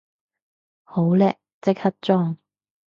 [0.83, 2.35] 好叻，即刻裝